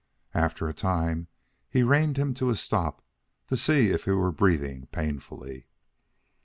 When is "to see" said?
3.49-3.89